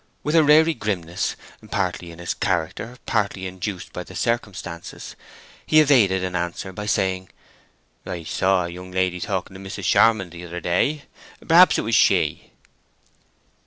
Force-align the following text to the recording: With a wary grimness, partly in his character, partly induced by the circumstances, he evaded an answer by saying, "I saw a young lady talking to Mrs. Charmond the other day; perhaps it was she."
With 0.23 0.35
a 0.35 0.43
wary 0.43 0.73
grimness, 0.73 1.35
partly 1.69 2.09
in 2.09 2.17
his 2.17 2.33
character, 2.33 2.97
partly 3.05 3.45
induced 3.45 3.93
by 3.93 4.01
the 4.03 4.15
circumstances, 4.15 5.15
he 5.63 5.79
evaded 5.79 6.23
an 6.23 6.35
answer 6.35 6.73
by 6.73 6.87
saying, 6.87 7.29
"I 8.03 8.23
saw 8.23 8.65
a 8.65 8.69
young 8.69 8.91
lady 8.91 9.19
talking 9.21 9.53
to 9.53 9.59
Mrs. 9.59 9.83
Charmond 9.83 10.31
the 10.31 10.43
other 10.43 10.59
day; 10.59 11.03
perhaps 11.47 11.77
it 11.77 11.83
was 11.83 11.93
she." 11.93 12.51